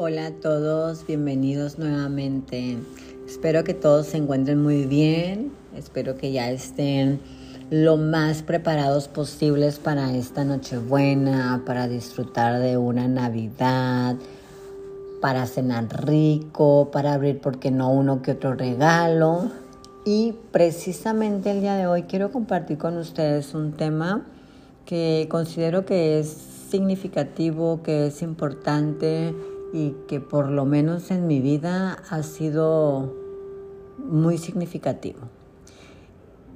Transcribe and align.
Hola 0.00 0.26
a 0.26 0.30
todos, 0.30 1.04
bienvenidos 1.08 1.76
nuevamente. 1.76 2.76
Espero 3.26 3.64
que 3.64 3.74
todos 3.74 4.06
se 4.06 4.18
encuentren 4.18 4.62
muy 4.62 4.86
bien, 4.86 5.50
espero 5.76 6.16
que 6.16 6.30
ya 6.30 6.52
estén 6.52 7.18
lo 7.70 7.96
más 7.96 8.44
preparados 8.44 9.08
posibles 9.08 9.80
para 9.80 10.14
esta 10.14 10.44
Nochebuena, 10.44 11.64
para 11.66 11.88
disfrutar 11.88 12.60
de 12.60 12.76
una 12.76 13.08
Navidad, 13.08 14.14
para 15.20 15.46
cenar 15.46 15.88
rico, 16.06 16.90
para 16.92 17.14
abrir, 17.14 17.40
porque 17.40 17.72
no, 17.72 17.90
uno 17.90 18.22
que 18.22 18.30
otro 18.30 18.54
regalo. 18.54 19.50
Y 20.04 20.34
precisamente 20.52 21.50
el 21.50 21.60
día 21.60 21.74
de 21.74 21.88
hoy 21.88 22.04
quiero 22.04 22.30
compartir 22.30 22.78
con 22.78 22.98
ustedes 22.98 23.52
un 23.52 23.72
tema 23.72 24.24
que 24.84 25.26
considero 25.28 25.84
que 25.84 26.20
es 26.20 26.28
significativo, 26.70 27.82
que 27.82 28.06
es 28.06 28.22
importante 28.22 29.34
y 29.72 29.94
que 30.06 30.20
por 30.20 30.48
lo 30.48 30.64
menos 30.64 31.10
en 31.10 31.26
mi 31.26 31.40
vida 31.40 31.98
ha 32.10 32.22
sido 32.22 33.14
muy 33.98 34.38
significativo. 34.38 35.20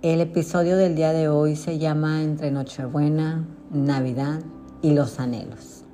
El 0.03 0.21
episodio 0.21 0.77
del 0.77 0.97
día 0.97 1.13
de 1.13 1.29
hoy 1.29 1.57
se 1.57 1.79
llama 1.79 2.23
Entre 2.23 2.51
Nochebuena, 2.51 3.47
Navidad 3.71 4.41
y 4.81 4.93
los 4.93 5.21
anhelos. 5.21 5.85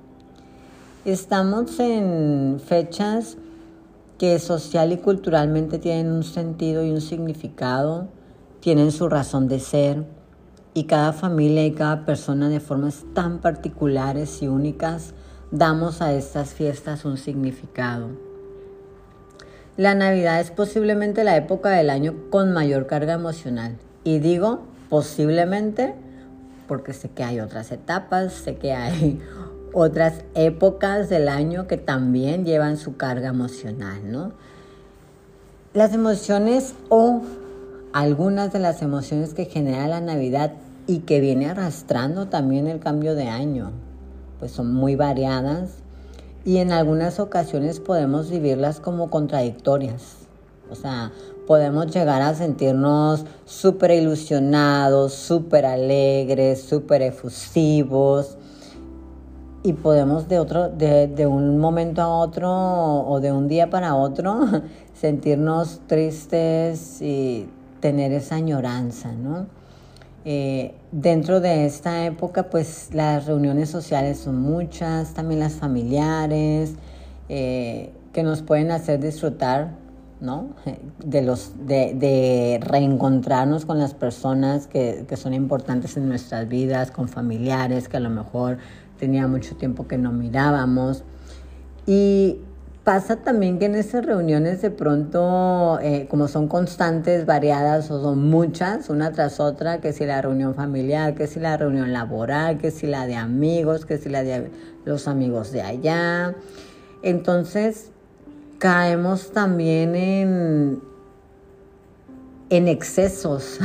Estamos 1.05 1.79
en 1.79 2.61
fechas 2.65 3.37
que 4.19 4.39
social 4.39 4.93
y 4.93 4.97
culturalmente 4.97 5.79
tienen 5.79 6.11
un 6.11 6.25
sentido 6.25 6.85
y 6.85 6.91
un 6.91 7.01
significado, 7.01 8.09
tienen 8.61 8.91
su 8.91 9.09
razón 9.09 9.47
de 9.49 9.61
ser 9.61 10.05
y 10.75 10.85
cada 10.85 11.13
familia 11.13 11.65
y 11.65 11.73
cada 11.73 12.05
persona 12.05 12.49
de 12.49 12.61
formas 12.61 13.05
tan 13.15 13.39
particulares 13.41 14.43
y 14.43 14.49
únicas 14.49 15.15
damos 15.51 16.03
a 16.03 16.13
estas 16.13 16.55
fiestas 16.55 17.05
un 17.05 17.17
significado. 17.17 18.09
La 19.77 19.95
Navidad 19.95 20.41
es 20.41 20.51
posiblemente 20.51 21.25
la 21.25 21.37
época 21.37 21.71
del 21.71 21.91
año 21.91 22.15
con 22.31 22.53
mayor 22.53 22.87
carga 22.87 23.15
emocional. 23.15 23.77
Y 24.05 24.19
digo 24.19 24.61
posiblemente 24.89 25.95
porque 26.67 26.93
sé 26.93 27.09
que 27.11 27.25
hay 27.25 27.41
otras 27.41 27.73
etapas, 27.73 28.33
sé 28.33 28.57
que 28.57 28.73
hay 28.73 29.21
otras 29.73 30.25
épocas 30.35 31.09
del 31.09 31.29
año 31.29 31.67
que 31.67 31.77
también 31.77 32.45
llevan 32.45 32.77
su 32.77 32.97
carga 32.97 33.29
emocional, 33.29 34.01
¿no? 34.11 34.33
Las 35.75 35.95
emociones 35.95 36.75
o 36.89 37.23
algunas 37.93 38.53
de 38.53 38.59
las 38.59 38.83
emociones 38.83 39.35
que 39.35 39.47
genera 39.47 39.89
la 39.89 40.01
Navidad 40.01 40.53
y 40.87 41.01
que 41.01 41.21
viene 41.21 41.49
arrastrando 41.49 42.29
también 42.29 42.67
el 42.67 42.81
cambio 42.81 43.15
de 43.15 43.29
año, 43.29 43.73
pues 44.39 44.53
son 44.53 44.73
muy 44.73 44.95
variadas 44.95 45.83
y 46.45 46.59
en 46.59 46.73
algunas 46.73 47.21
ocasiones 47.21 47.81
podemos 47.81 48.31
vivirlas 48.31 48.81
como 48.81 49.11
contradictorias. 49.11 50.17
O 50.71 50.75
sea, 50.75 51.13
podemos 51.47 51.87
llegar 51.93 52.23
a 52.23 52.35
sentirnos 52.35 53.25
súper 53.45 53.91
ilusionados, 53.91 55.15
súper 55.15 55.67
alegres, 55.67 56.63
súper 56.63 57.03
efusivos 57.03 58.37
y 59.63 59.73
podemos 59.73 60.29
de, 60.29 60.39
otro, 60.39 60.69
de, 60.69 61.09
de, 61.09 61.27
un 61.27 61.59
momento 61.59 62.03
a 62.03 62.09
otro 62.09 62.51
o 62.51 63.21
de 63.21 63.33
un 63.33 63.49
día 63.49 63.71
para 63.71 63.95
otro 63.95 64.41
sentirnos 64.95 65.81
tristes 65.87 67.03
y 67.03 67.49
tener 67.81 68.13
esa 68.13 68.37
añoranza, 68.37 69.13
¿no? 69.13 69.58
Eh, 70.25 70.75
dentro 70.93 71.41
de 71.41 71.67
esta 71.67 72.05
época, 72.05 72.51
pues 72.51 72.91
las 72.93 73.27
reuniones 73.27 73.71
sociales 73.71 74.19
son 74.19 74.41
muchas, 74.41 75.15
también 75.15 75.41
las 75.41 75.55
familiares, 75.55 76.75
eh, 77.29 77.93
que 78.13 78.23
nos 78.23 78.43
pueden 78.43 78.71
hacer 78.71 79.01
disfrutar, 79.01 79.71
¿no? 80.21 80.49
De, 81.05 81.23
los, 81.23 81.53
de, 81.67 81.95
de 81.95 82.59
reencontrarnos 82.61 83.65
con 83.65 83.79
las 83.79 83.95
personas 83.95 84.67
que, 84.67 85.05
que, 85.09 85.17
son 85.17 85.33
importantes 85.33 85.97
en 85.97 86.09
nuestras 86.09 86.49
vidas, 86.49 86.91
con 86.91 87.09
familiares 87.09 87.89
que 87.89 87.97
a 87.97 88.01
lo 88.01 88.11
mejor 88.11 88.59
tenía 88.99 89.29
mucho 89.29 89.57
tiempo 89.57 89.87
que 89.87 89.97
no 89.97 90.13
mirábamos. 90.13 91.05
Y 91.87 92.39
pasa 92.89 93.17
también 93.17 93.59
que 93.59 93.67
en 93.67 93.75
esas 93.75 94.07
reuniones 94.07 94.63
de 94.63 94.71
pronto, 94.71 95.79
eh, 95.83 96.07
como 96.09 96.27
son 96.27 96.49
constantes, 96.49 97.27
variadas 97.27 97.91
o 97.91 98.01
son 98.01 98.31
muchas, 98.31 98.89
una 98.89 99.13
tras 99.13 99.41
otra, 99.41 99.83
que 99.83 99.93
si 99.93 100.07
la 100.07 100.23
reunión 100.23 100.55
familiar, 100.55 101.15
que 101.15 101.27
si 101.27 101.39
la 101.39 101.59
reunión 101.59 101.93
laboral, 101.93 102.57
que 102.57 102.71
si 102.71 102.87
la 102.87 103.07
de 103.07 103.15
amigos, 103.15 103.85
que 103.85 103.99
si 103.99 104.09
la 104.09 104.23
de 104.23 104.51
los 104.87 105.07
amigos 105.07 105.53
de 105.53 105.61
allá. 105.61 106.35
Entonces, 107.03 107.91
caemos 108.57 109.33
también 109.33 109.95
en, 109.95 110.81
en 112.49 112.69
excesos, 112.69 113.59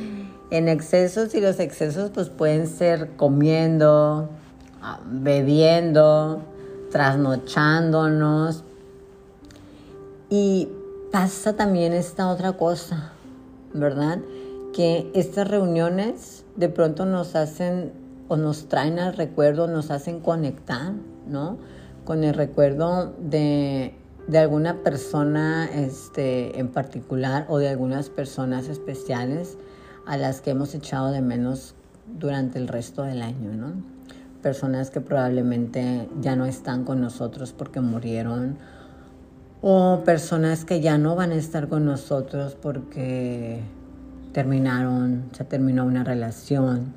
en 0.50 0.68
excesos 0.70 1.34
y 1.34 1.42
los 1.42 1.60
excesos 1.60 2.12
pues 2.14 2.30
pueden 2.30 2.66
ser 2.66 3.10
comiendo, 3.18 4.30
ah, 4.80 5.00
bebiendo, 5.04 6.40
trasnochándonos, 6.90 8.64
y 10.30 10.68
pasa 11.10 11.56
también 11.56 11.92
esta 11.92 12.28
otra 12.30 12.52
cosa, 12.52 13.12
¿verdad? 13.74 14.20
Que 14.72 15.10
estas 15.14 15.48
reuniones 15.48 16.44
de 16.56 16.68
pronto 16.68 17.04
nos 17.04 17.34
hacen 17.34 17.92
o 18.28 18.36
nos 18.36 18.68
traen 18.68 19.00
al 19.00 19.16
recuerdo, 19.16 19.66
nos 19.66 19.90
hacen 19.90 20.20
conectar, 20.20 20.92
¿no? 21.26 21.58
Con 22.04 22.22
el 22.22 22.34
recuerdo 22.34 23.12
de, 23.18 23.94
de 24.28 24.38
alguna 24.38 24.84
persona 24.84 25.68
este, 25.74 26.60
en 26.60 26.68
particular 26.68 27.46
o 27.48 27.58
de 27.58 27.68
algunas 27.68 28.08
personas 28.08 28.68
especiales 28.68 29.58
a 30.06 30.16
las 30.16 30.40
que 30.40 30.50
hemos 30.50 30.74
echado 30.76 31.10
de 31.10 31.22
menos 31.22 31.74
durante 32.18 32.58
el 32.58 32.68
resto 32.68 33.02
del 33.02 33.22
año, 33.22 33.52
¿no? 33.52 33.72
Personas 34.42 34.90
que 34.90 35.00
probablemente 35.00 36.08
ya 36.20 36.36
no 36.36 36.46
están 36.46 36.84
con 36.84 37.00
nosotros 37.00 37.52
porque 37.52 37.80
murieron 37.80 38.58
o 39.62 40.02
personas 40.04 40.64
que 40.64 40.80
ya 40.80 40.98
no 40.98 41.16
van 41.16 41.32
a 41.32 41.36
estar 41.36 41.68
con 41.68 41.84
nosotros 41.84 42.56
porque 42.60 43.60
terminaron, 44.32 45.24
se 45.32 45.44
terminó 45.44 45.84
una 45.84 46.04
relación, 46.04 46.94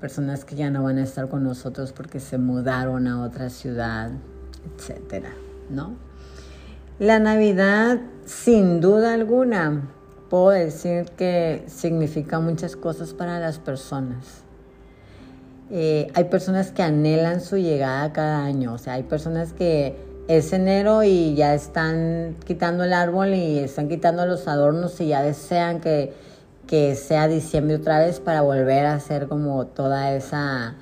personas 0.00 0.44
que 0.44 0.54
ya 0.56 0.70
no 0.70 0.82
van 0.82 0.98
a 0.98 1.04
estar 1.04 1.28
con 1.28 1.44
nosotros 1.44 1.92
porque 1.92 2.20
se 2.20 2.36
mudaron 2.36 3.06
a 3.06 3.22
otra 3.22 3.48
ciudad, 3.48 4.10
etcétera, 4.76 5.30
¿no? 5.70 5.94
La 6.98 7.18
Navidad, 7.18 8.00
sin 8.24 8.80
duda 8.80 9.14
alguna, 9.14 9.88
puedo 10.28 10.50
decir 10.50 11.06
que 11.16 11.64
significa 11.68 12.38
muchas 12.38 12.76
cosas 12.76 13.14
para 13.14 13.40
las 13.40 13.58
personas. 13.58 14.42
Eh, 15.70 16.08
hay 16.14 16.24
personas 16.24 16.70
que 16.70 16.82
anhelan 16.82 17.40
su 17.40 17.56
llegada 17.56 18.12
cada 18.12 18.44
año, 18.44 18.74
o 18.74 18.78
sea, 18.78 18.94
hay 18.94 19.04
personas 19.04 19.54
que 19.54 19.96
es 20.28 20.52
enero 20.52 21.02
y 21.02 21.34
ya 21.34 21.54
están 21.54 22.36
quitando 22.46 22.84
el 22.84 22.92
árbol 22.92 23.34
y 23.34 23.58
están 23.58 23.88
quitando 23.88 24.24
los 24.26 24.48
adornos 24.48 25.00
y 25.00 25.08
ya 25.08 25.22
desean 25.22 25.80
que, 25.80 26.14
que 26.66 26.94
sea 26.94 27.28
diciembre 27.28 27.76
otra 27.76 27.98
vez 27.98 28.20
para 28.20 28.40
volver 28.40 28.86
a 28.86 28.94
hacer 28.94 29.28
como 29.28 29.66
toda 29.66 30.12
esa 30.12 30.76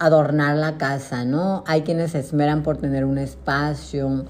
adornar 0.00 0.56
la 0.56 0.78
casa, 0.78 1.24
¿no? 1.24 1.64
Hay 1.66 1.82
quienes 1.82 2.12
se 2.12 2.20
esmeran 2.20 2.62
por 2.62 2.78
tener 2.78 3.04
un 3.04 3.18
espacio 3.18 4.24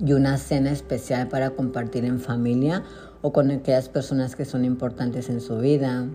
y 0.00 0.12
una 0.12 0.38
cena 0.38 0.70
especial 0.70 1.28
para 1.28 1.50
compartir 1.50 2.04
en 2.04 2.20
familia 2.20 2.82
o 3.20 3.32
con 3.32 3.50
aquellas 3.50 3.88
personas 3.88 4.34
que 4.34 4.44
son 4.44 4.64
importantes 4.64 5.28
en 5.28 5.40
su 5.40 5.58
vida 5.58 6.06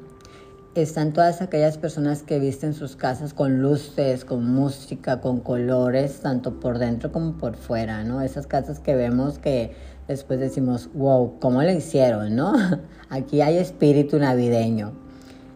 están 0.75 1.13
todas 1.13 1.41
aquellas 1.41 1.77
personas 1.77 2.23
que 2.23 2.39
visten 2.39 2.73
sus 2.73 2.95
casas 2.95 3.33
con 3.33 3.61
luces, 3.61 4.25
con 4.25 4.51
música, 4.51 5.21
con 5.21 5.39
colores, 5.39 6.21
tanto 6.21 6.59
por 6.59 6.79
dentro 6.79 7.11
como 7.11 7.37
por 7.37 7.55
fuera, 7.55 8.03
¿no? 8.03 8.21
Esas 8.21 8.47
casas 8.47 8.79
que 8.79 8.95
vemos 8.95 9.37
que 9.37 9.75
después 10.07 10.39
decimos, 10.39 10.89
wow, 10.93 11.39
¿cómo 11.39 11.61
le 11.61 11.75
hicieron, 11.75 12.35
no? 12.35 12.53
Aquí 13.09 13.41
hay 13.41 13.57
espíritu 13.57 14.17
navideño. 14.17 14.93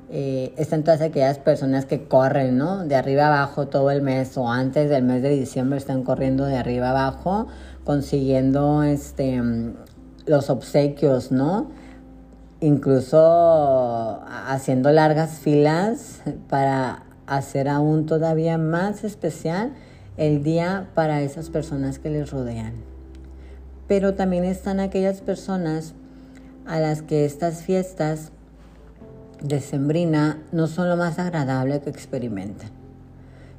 Eh, 0.09 0.53
están 0.55 0.83
todas 0.83 1.01
aquellas 1.01 1.39
personas 1.39 1.85
que 1.85 2.07
corren, 2.07 2.57
¿no? 2.57 2.85
De 2.85 2.95
arriba 2.95 3.27
abajo 3.27 3.67
todo 3.67 3.91
el 3.91 4.01
mes 4.01 4.37
o 4.37 4.49
antes 4.49 4.89
del 4.89 5.03
mes 5.03 5.21
de 5.21 5.29
diciembre 5.29 5.77
están 5.77 6.03
corriendo 6.03 6.45
de 6.45 6.55
arriba 6.55 6.91
abajo 6.91 7.47
consiguiendo 7.83 8.83
este, 8.83 9.41
los 10.25 10.49
obsequios, 10.49 11.31
¿no? 11.31 11.71
Incluso 12.59 14.21
haciendo 14.47 14.91
largas 14.91 15.39
filas 15.39 16.21
para 16.49 17.03
hacer 17.27 17.67
aún 17.67 18.05
todavía 18.05 18.57
más 18.57 19.03
especial 19.03 19.73
el 20.15 20.43
día 20.43 20.89
para 20.95 21.21
esas 21.21 21.49
personas 21.49 21.99
que 21.99 22.09
les 22.09 22.31
rodean. 22.31 22.73
Pero 23.87 24.15
también 24.15 24.43
están 24.43 24.79
aquellas 24.79 25.21
personas 25.21 25.93
a 26.65 26.79
las 26.79 27.01
que 27.01 27.25
estas 27.25 27.63
fiestas 27.63 28.31
de 29.41 29.61
Sembrina 29.61 30.41
no 30.51 30.67
son 30.67 30.89
lo 30.89 30.97
más 30.97 31.19
agradable 31.19 31.79
que 31.81 31.89
experimentan. 31.89 32.71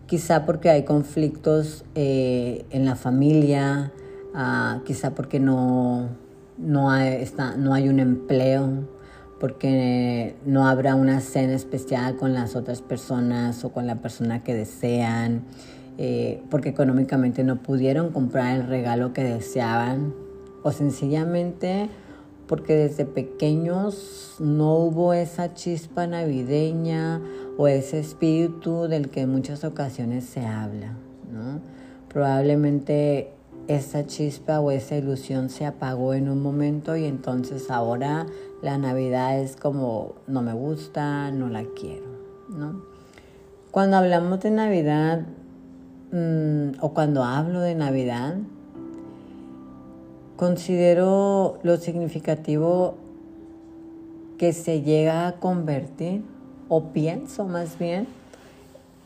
quizá 0.07 0.47
porque 0.47 0.71
hay 0.71 0.85
conflictos 0.85 1.85
eh, 1.95 2.65
en 2.71 2.87
la 2.87 2.97
familia, 2.97 3.93
ah, 4.35 4.81
quizá 4.87 5.11
porque 5.11 5.39
no, 5.39 6.09
no, 6.59 6.91
hay, 6.91 7.25
no 7.57 7.75
hay 7.75 7.89
un 7.89 8.01
empleo, 8.01 8.89
porque 9.41 10.37
no 10.45 10.67
habrá 10.67 10.95
una 10.95 11.21
cena 11.21 11.55
especial 11.55 12.17
con 12.17 12.35
las 12.35 12.57
otras 12.57 12.83
personas 12.83 13.65
o 13.65 13.73
con 13.73 13.87
la 13.87 13.97
persona 13.97 14.43
que 14.43 14.55
desean, 14.55 15.45
eh, 15.97 16.43
porque 16.51 16.71
económicamente 16.71 17.45
no 17.45 17.63
pudieron 17.63 18.11
comprar 18.11 18.57
el 18.57 18.67
regalo 18.67 19.13
que 19.13 19.23
deseaban, 19.23 20.15
o 20.63 20.73
sencillamente 20.73 21.89
porque 22.49 22.75
desde 22.75 23.05
pequeños 23.05 24.37
no 24.41 24.75
hubo 24.77 25.13
esa 25.13 25.55
chispa 25.55 26.07
navideña 26.07 27.21
o 27.59 27.69
ese 27.69 28.01
espíritu 28.01 28.89
del 28.89 29.11
que 29.11 29.21
en 29.21 29.31
muchas 29.31 29.65
ocasiones 29.65 30.25
se 30.25 30.45
habla, 30.47 30.95
¿no? 31.31 31.61
Probablemente 32.09 33.33
esa 33.69 34.07
chispa 34.07 34.61
o 34.61 34.71
esa 34.71 34.97
ilusión 34.97 35.51
se 35.51 35.67
apagó 35.67 36.15
en 36.15 36.29
un 36.29 36.43
momento 36.43 36.97
y 36.97 37.05
entonces 37.05 37.71
ahora 37.71 38.27
la 38.63 38.79
Navidad 38.79 39.39
es 39.39 39.57
como 39.57 40.15
no 40.27 40.43
me 40.43 40.53
gusta, 40.53 41.31
no 41.31 41.49
la 41.49 41.65
quiero, 41.65 42.07
¿no? 42.49 42.83
Cuando 43.71 43.99
hablamos 43.99 44.41
de 44.41 44.51
Navidad 44.51 45.27
mm, 46.11 46.81
o 46.81 46.95
cuando 46.95 47.23
hablo 47.23 47.61
de 47.61 47.75
Navidad, 47.75 48.39
Considero 50.39 51.59
lo 51.65 51.79
significativo 51.79 52.95
que 54.39 54.53
se 54.53 54.83
llega 54.83 55.27
a 55.27 55.33
convertir, 55.41 56.23
o 56.69 56.93
pienso 56.93 57.45
más 57.45 57.77
bien, 57.77 58.07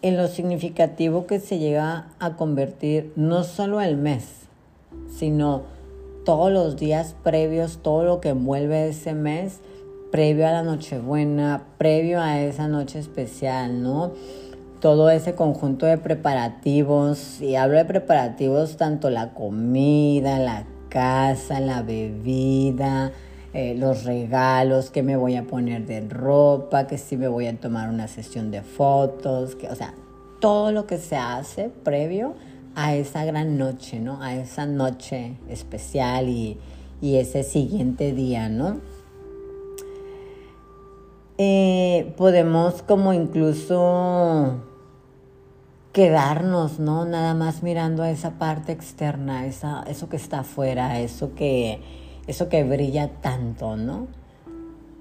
en 0.03 0.19
lo 0.19 0.29
significativo 0.29 1.27
que 1.27 1.41
se 1.41 1.59
llega 1.59 2.09
a 2.19 2.37
convertir 2.37 3.15
no 3.17 3.45
solo 3.45 3.81
el 3.81 3.97
mes, 3.97 4.42
sino 5.09 5.63
todos 6.25 6.53
los 6.53 6.77
días 6.77 7.17
previos, 7.23 7.79
todo 7.83 8.05
lo 8.05 8.21
que 8.21 8.31
envuelve 8.31 8.89
ese 8.89 9.15
mes, 9.15 9.61
previo 10.11 10.47
a 10.47 10.53
la 10.53 10.63
Nochebuena, 10.63 11.65
previo 11.79 12.21
a 12.21 12.41
esa 12.41 12.69
noche 12.69 12.99
especial, 12.99 13.83
¿no? 13.83 14.13
Todo 14.81 15.11
ese 15.11 15.35
conjunto 15.35 15.87
de 15.87 15.99
preparativos, 15.99 17.41
y 17.41 17.57
hablo 17.57 17.79
de 17.79 17.85
preparativos, 17.85 18.77
tanto 18.77 19.11
la 19.11 19.33
comida, 19.33 20.39
la 20.39 20.67
casa, 20.89 21.61
la 21.61 21.83
bebida, 21.83 23.13
eh, 23.55 23.75
los 23.77 24.05
regalos, 24.05 24.91
que 24.91 25.03
me 25.03 25.17
voy 25.17 25.37
a 25.37 25.45
poner 25.45 25.87
de 25.87 26.01
ropa, 26.03 26.87
que 26.87 26.99
si 26.99 27.17
me 27.17 27.29
voy 27.29 27.47
a 27.47 27.57
tomar 27.59 27.89
una 27.89 28.09
sesión 28.09 28.51
de 28.51 28.63
fotos, 28.63 29.57
que, 29.57 29.69
o 29.69 29.75
sea, 29.75 29.95
todo 30.41 30.73
lo 30.73 30.87
que 30.87 30.99
se 30.99 31.17
hace 31.17 31.71
previo 31.71 32.35
a 32.75 32.95
esa 32.95 33.25
gran 33.25 33.59
noche, 33.59 34.01
¿no? 34.01 34.23
A 34.23 34.35
esa 34.35 34.67
noche 34.67 35.37
especial 35.49 36.29
y, 36.29 36.59
ese 37.03 37.43
siguiente 37.43 38.13
día, 38.13 38.49
¿no? 38.49 38.81
Eh, 41.39 42.15
podemos 42.17 42.83
como 42.83 43.13
incluso 43.13 44.63
quedarnos, 45.93 46.79
¿no? 46.79 47.05
Nada 47.05 47.35
más 47.35 47.63
mirando 47.63 48.03
a 48.03 48.11
esa 48.11 48.39
parte 48.39 48.73
externa, 48.73 49.47
esa, 49.47 49.83
eso 49.89 50.09
que 50.09 50.17
está 50.17 50.41
afuera, 50.41 51.01
eso 51.01 51.35
que, 51.35 51.81
eso 52.29 52.49
que 52.49 52.63
brilla 52.63 53.09
tanto, 53.21 53.77
¿no? 53.77 54.07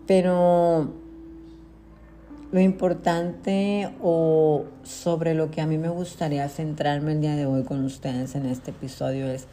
Pero 0.07 1.00
lo 2.51 2.59
importante 2.59 3.93
o 4.01 4.65
sobre 4.83 5.33
lo 5.35 5.51
que 5.51 5.61
a 5.61 5.67
mí 5.67 5.77
me 5.77 5.87
gustaría 5.87 6.49
centrarme 6.49 7.13
el 7.13 7.21
día 7.21 7.35
de 7.35 7.45
hoy 7.45 7.63
con 7.63 7.85
ustedes 7.85 8.35
en 8.35 8.45
este 8.45 8.71
episodio 8.71 9.27
es 9.27 9.47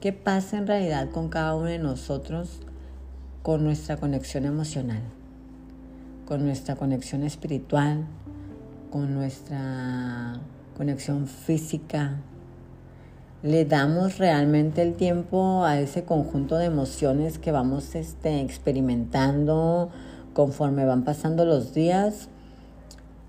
qué 0.00 0.12
pasa 0.12 0.58
en 0.58 0.66
realidad 0.66 1.10
con 1.10 1.30
cada 1.30 1.54
uno 1.54 1.66
de 1.66 1.78
nosotros 1.78 2.60
con 3.42 3.64
nuestra 3.64 3.96
conexión 3.96 4.44
emocional, 4.44 5.00
con 6.26 6.44
nuestra 6.44 6.76
conexión 6.76 7.22
espiritual, 7.22 8.04
con 8.90 9.14
nuestra 9.14 10.38
conexión 10.76 11.26
física. 11.26 12.18
Le 13.42 13.64
damos 13.64 14.18
realmente 14.18 14.82
el 14.82 14.94
tiempo 14.94 15.64
a 15.64 15.80
ese 15.80 16.04
conjunto 16.04 16.58
de 16.58 16.66
emociones 16.66 17.38
que 17.38 17.50
vamos 17.50 17.94
este, 17.94 18.40
experimentando 18.40 19.90
conforme 20.34 20.84
van 20.84 21.02
pasando 21.02 21.44
los 21.44 21.74
días 21.74 22.28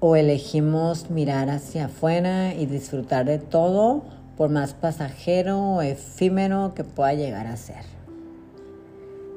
o 0.06 0.18
elegimos 0.18 1.10
mirar 1.10 1.50
hacia 1.50 1.86
afuera 1.86 2.54
y 2.54 2.66
disfrutar 2.66 3.26
de 3.26 3.40
todo 3.40 4.04
por 4.36 4.50
más 4.50 4.74
pasajero 4.74 5.58
o 5.58 5.82
efímero 5.82 6.74
que 6.76 6.84
pueda 6.84 7.14
llegar 7.14 7.48
a 7.48 7.56
ser. 7.56 7.86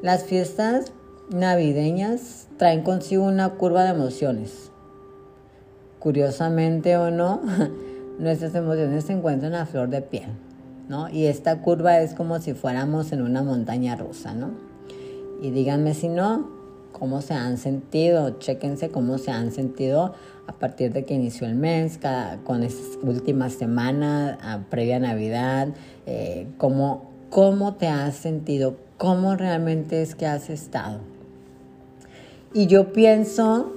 Las 0.02 0.24
fiestas 0.24 0.90
navideñas 1.30 2.48
traen 2.56 2.82
consigo 2.82 3.22
una 3.22 3.50
curva 3.50 3.84
de 3.84 3.90
emociones. 3.90 4.72
Curiosamente 6.00 6.96
o 6.96 7.12
no, 7.12 7.42
nuestras 8.18 8.52
emociones 8.56 9.04
se 9.04 9.12
encuentran 9.12 9.54
a 9.54 9.66
flor 9.66 9.88
de 9.88 10.02
piel, 10.02 10.30
¿no? 10.88 11.08
Y 11.08 11.26
esta 11.26 11.62
curva 11.62 12.00
es 12.00 12.12
como 12.12 12.40
si 12.40 12.54
fuéramos 12.54 13.12
en 13.12 13.22
una 13.22 13.44
montaña 13.44 13.94
rusa, 13.94 14.34
¿no? 14.34 14.50
Y 15.40 15.52
díganme 15.52 15.94
si 15.94 16.08
no, 16.08 16.55
cómo 16.98 17.20
se 17.20 17.34
han 17.34 17.58
sentido, 17.58 18.38
chéquense 18.38 18.88
cómo 18.88 19.18
se 19.18 19.30
han 19.30 19.52
sentido 19.52 20.14
a 20.46 20.52
partir 20.52 20.94
de 20.94 21.04
que 21.04 21.12
inició 21.12 21.46
el 21.46 21.54
mes, 21.54 21.98
con 22.44 22.62
estas 22.62 22.98
últimas 23.02 23.52
semanas, 23.52 24.38
previa 24.70 24.98
Navidad, 24.98 25.68
eh, 26.06 26.46
cómo, 26.56 27.10
cómo 27.28 27.74
te 27.74 27.88
has 27.88 28.14
sentido, 28.14 28.76
cómo 28.96 29.36
realmente 29.36 30.00
es 30.00 30.14
que 30.14 30.26
has 30.26 30.48
estado. 30.48 31.00
Y 32.54 32.66
yo 32.66 32.92
pienso, 32.92 33.72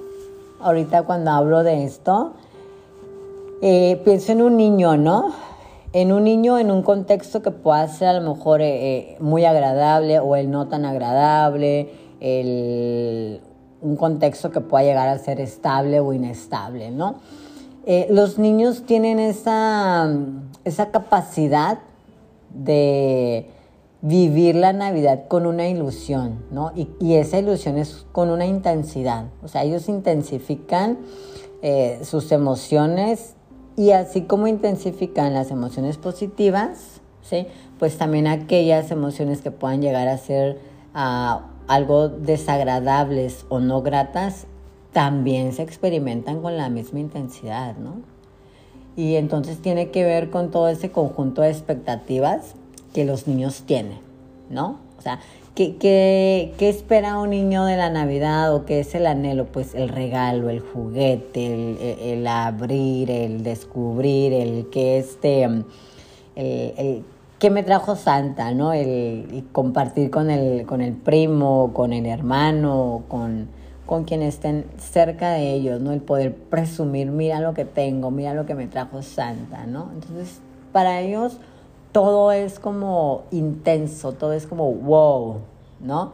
ahorita 0.62 1.04
cuando 1.04 1.31
hablo 1.31 1.63
de 1.63 1.83
esto, 1.83 2.36
eh, 3.62 4.00
pienso 4.06 4.31
en 4.31 4.42
un 4.44 4.56
niño, 4.56 4.95
¿no? 4.95 5.33
En 5.92 6.13
un 6.13 6.24
niño 6.24 6.57
en 6.57 6.71
un 6.71 6.83
contexto 6.83 7.42
que 7.42 7.51
pueda 7.51 7.86
ser 7.89 8.10
a 8.10 8.19
lo 8.21 8.36
mejor 8.36 8.62
eh, 8.62 9.18
muy 9.19 9.44
agradable 9.44 10.19
o 10.19 10.38
el 10.38 10.50
no 10.51 10.69
tan 10.69 10.86
agradable, 10.86 11.89
un 12.21 13.95
contexto 13.95 14.51
que 14.51 14.62
pueda 14.62 14.83
llegar 14.83 15.07
a 15.07 15.18
ser 15.19 15.39
estable 15.39 16.00
o 16.00 16.13
inestable, 16.13 16.92
¿no? 16.92 17.16
los 18.10 18.38
niños 18.38 18.83
tienen 18.86 19.19
esa, 19.19 20.16
esa 20.64 20.92
capacidad 20.92 21.80
de 22.54 23.49
vivir 24.02 24.54
la 24.54 24.73
Navidad 24.73 25.28
con 25.28 25.47
una 25.47 25.68
ilusión, 25.68 26.45
¿no? 26.52 26.71
Y, 26.76 27.16
esa 27.16 27.40
ilusión 27.40 27.80
es 27.80 28.06
con 28.11 28.30
una 28.30 28.45
intensidad. 28.45 29.26
O 29.42 29.47
sea, 29.47 29.64
ellos 29.64 29.90
intensifican 29.90 30.99
sus 32.04 32.31
emociones 32.31 33.33
y 33.80 33.92
así 33.92 34.23
como 34.23 34.47
intensifican 34.47 35.33
las 35.33 35.52
emociones 35.52 35.97
positivas, 35.97 36.99
¿sí? 37.21 37.47
pues 37.78 37.97
también 37.97 38.28
aquellas 38.28 38.92
emociones 38.92 39.42
que 39.42 39.52
puedan 39.52 39.81
llegar 39.81 40.09
a 40.09 40.18
ser 40.18 40.59
ah, 40.94 41.47
algo 41.69 42.09
desagradables 42.09 43.45
o 43.47 43.59
no 43.59 43.81
gratas, 43.81 44.47
también 44.92 45.54
se 45.54 45.61
experimentan 45.61 46.42
con 46.42 46.57
la 46.57 46.68
misma 46.69 46.99
intensidad, 46.99 47.78
¿no? 47.78 48.02
Y 48.97 49.16
entonces 49.16 49.61
tiene 49.61 49.92
que 49.92 50.04
ver 50.04 50.31
con 50.31 50.52
todo 50.52 50.68
ese 50.68 50.92
conjunto 50.92 51.44
de 51.44 51.52
expectativas 51.52 52.56
que 52.94 53.06
los 53.06 53.28
niños 53.28 53.64
tienen, 53.66 53.99
¿no? 54.49 54.80
O 54.97 55.02
sea, 55.02 55.19
¿Qué, 55.56 56.54
espera 56.57 57.19
un 57.19 57.31
niño 57.31 57.66
de 57.66 57.76
la 57.76 57.90
Navidad 57.90 58.56
o 58.56 58.64
qué 58.64 58.80
es 58.80 58.95
el 58.95 59.06
anhelo? 59.06 59.47
Pues 59.47 59.76
el 59.76 59.90
regalo, 59.90 60.49
el 60.49 60.61
juguete, 60.61 62.14
el, 62.14 62.26
abrir, 62.28 63.11
el 63.11 63.44
descubrir, 63.44 64.31
el 64.31 64.69
que 64.69 64.99
este, 64.99 65.44
el, 65.44 67.04
que 67.40 67.50
me 67.50 67.64
trajo 67.64 67.96
Santa, 67.96 68.54
¿no? 68.54 68.74
El, 68.74 69.48
compartir 69.54 70.12
con 70.12 70.30
el, 70.30 70.66
con 70.66 70.81
el 70.81 70.94
primo, 70.94 71.72
con 71.74 71.94
el 71.94 72.06
hermano, 72.06 73.04
con, 73.08 73.48
con 73.86 74.04
quien 74.04 74.22
estén 74.22 74.66
cerca 74.78 75.31
de 75.31 75.54
ellos, 75.54 75.80
¿no? 75.80 75.94
El 75.94 76.02
poder 76.02 76.36
presumir, 76.36 77.08
mira 77.12 77.40
lo 77.40 77.54
que 77.54 77.64
tengo, 77.64 78.12
mira 78.12 78.34
lo 78.34 78.46
que 78.46 78.56
me 78.56 78.68
trajo 78.68 79.02
Santa, 79.02 79.66
¿no? 79.66 79.90
Entonces, 79.94 80.42
para 80.74 81.00
ellos 81.00 81.38
todo 81.94 82.34
es 82.34 82.60
como 82.60 83.24
intenso, 83.31 84.12
todo 84.12 84.34
es 84.34 84.46
como 84.46 84.72
wow, 84.74 85.38
¿no? 85.80 86.12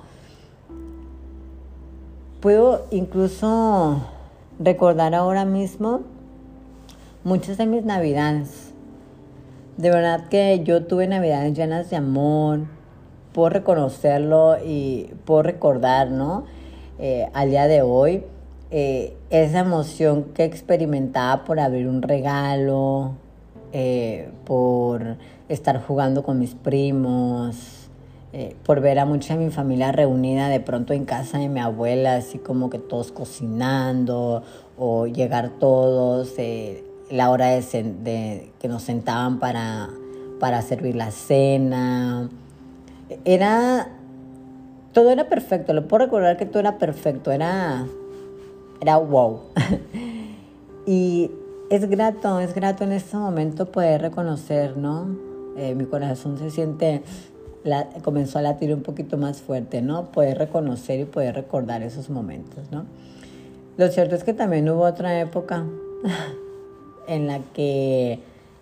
Puedo 2.39 2.85
incluso 2.91 3.99
recordar 4.59 5.15
ahora 5.15 5.43
mismo 5.43 6.01
muchas 7.23 7.57
de 7.57 7.65
mis 7.65 7.83
navidades. 7.83 8.64
De 9.77 9.89
verdad 9.89 10.29
que 10.29 10.61
yo 10.63 10.85
tuve 10.85 11.05
navidades 11.05 11.53
llenas 11.53 11.89
de 11.89 11.97
amor, 11.97 12.61
por 13.33 13.51
reconocerlo 13.51 14.55
y 14.65 15.11
por 15.25 15.45
recordar, 15.45 16.09
¿no? 16.11 16.45
Eh, 16.97 17.27
al 17.33 17.49
día 17.49 17.67
de 17.67 17.81
hoy, 17.81 18.23
eh, 18.71 19.17
esa 19.29 19.59
emoción 19.59 20.27
que 20.33 20.45
experimentaba 20.45 21.43
por 21.43 21.59
abrir 21.59 21.89
un 21.89 22.01
regalo, 22.01 23.11
eh, 23.73 24.29
por 24.45 25.17
estar 25.49 25.81
jugando 25.85 26.23
con 26.23 26.39
mis 26.39 26.55
primos, 26.55 27.81
por 28.65 28.81
ver 28.81 28.99
a 28.99 29.05
mucha 29.05 29.37
de 29.37 29.45
mi 29.45 29.49
familia 29.49 29.93
reunida 29.93 30.49
de 30.49 30.59
pronto 30.59 30.91
en 30.91 31.05
casa 31.05 31.37
de 31.37 31.47
mi 31.47 31.61
abuela, 31.61 32.15
así 32.15 32.37
como 32.37 32.69
que 32.69 32.79
todos 32.79 33.13
cocinando 33.13 34.43
o 34.77 35.07
llegar 35.07 35.51
todos, 35.57 36.33
la 37.09 37.29
hora 37.29 37.47
de, 37.47 38.51
que 38.59 38.67
nos 38.67 38.83
sentaban 38.83 39.39
para, 39.39 39.89
para 40.39 40.61
servir 40.61 40.95
la 40.95 41.11
cena. 41.11 42.29
Era, 43.23 43.89
todo 44.93 45.11
era 45.11 45.29
perfecto, 45.29 45.73
lo 45.73 45.87
puedo 45.87 46.05
recordar 46.05 46.37
que 46.37 46.45
todo 46.45 46.59
era 46.59 46.77
perfecto, 46.77 47.31
era, 47.31 47.85
era 48.81 48.97
wow. 48.97 49.41
y 50.85 51.31
es 51.69 51.87
grato, 51.89 52.39
es 52.39 52.53
grato 52.55 52.83
en 52.83 52.91
este 52.91 53.17
momento 53.17 53.71
poder 53.71 54.01
reconocer, 54.01 54.77
¿no? 54.77 55.07
Eh, 55.57 55.75
mi 55.75 55.85
corazón 55.85 56.37
se 56.37 56.49
siente, 56.49 57.03
comenzó 58.03 58.39
a 58.39 58.41
latir 58.41 58.73
un 58.73 58.81
poquito 58.81 59.17
más 59.17 59.41
fuerte, 59.41 59.81
¿no? 59.81 60.11
Poder 60.11 60.37
reconocer 60.37 60.99
y 60.99 61.05
poder 61.05 61.35
recordar 61.35 61.83
esos 61.83 62.09
momentos, 62.09 62.71
¿no? 62.71 62.85
Lo 63.77 63.87
cierto 63.89 64.15
es 64.15 64.23
que 64.23 64.33
también 64.33 64.69
hubo 64.69 64.83
otra 64.83 65.19
época 65.19 65.65
en 67.07 67.27
la 67.27 67.39
que 67.53 68.19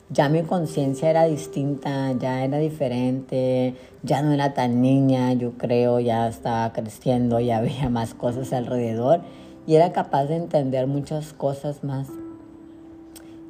ya 0.09 0.29
mi 0.29 0.43
conciencia 0.43 1.09
era 1.09 1.25
distinta, 1.25 2.12
ya 2.13 2.43
era 2.43 2.59
diferente, 2.59 3.75
ya 4.03 4.21
no 4.21 4.31
era 4.31 4.53
tan 4.53 4.81
niña, 4.81 5.33
yo 5.33 5.53
creo, 5.53 6.00
ya 6.00 6.27
estaba 6.27 6.71
creciendo, 6.71 7.39
ya 7.39 7.57
había 7.59 7.89
más 7.89 8.13
cosas 8.13 8.53
alrededor 8.53 9.21
y 9.65 9.75
era 9.75 9.91
capaz 9.91 10.25
de 10.25 10.35
entender 10.35 10.88
muchas 10.88 11.33
cosas 11.33 11.83
más. 11.83 12.09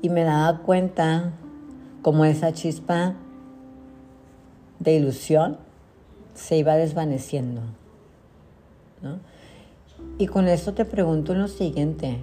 Y 0.02 0.10
me 0.10 0.24
daba 0.24 0.60
cuenta 0.60 1.32
como 2.02 2.26
esa 2.26 2.54
chispa 2.54 3.16
de 4.80 4.96
ilusión 4.96 5.58
se 6.34 6.58
iba 6.58 6.76
desvaneciendo. 6.76 7.62
Y 10.18 10.28
con 10.28 10.48
esto 10.48 10.74
te 10.74 10.86
pregunto 10.86 11.34
lo 11.34 11.48
siguiente, 11.48 12.20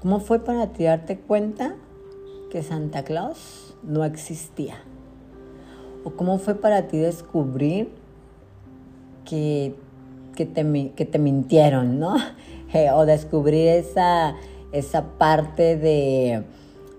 ¿cómo 0.00 0.20
fue 0.20 0.40
para 0.40 0.68
ti 0.68 0.84
darte 0.84 1.18
cuenta 1.18 1.76
que 2.50 2.62
Santa 2.62 3.04
Claus 3.04 3.74
no 3.82 4.04
existía? 4.04 4.76
¿O 6.04 6.10
cómo 6.10 6.38
fue 6.38 6.54
para 6.54 6.88
ti 6.88 6.98
descubrir 6.98 7.90
que, 9.24 9.74
que, 10.34 10.46
te, 10.46 10.92
que 10.94 11.04
te 11.04 11.18
mintieron, 11.18 11.98
¿no? 11.98 12.16
O 12.94 13.06
descubrir 13.06 13.68
esa, 13.68 14.34
esa 14.70 15.02
parte 15.16 15.78
de, 15.78 16.44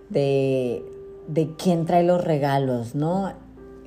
de, 0.09 0.83
de 1.27 1.55
quién 1.55 1.85
trae 1.85 2.03
los 2.03 2.23
regalos, 2.23 2.95
¿no? 2.95 3.31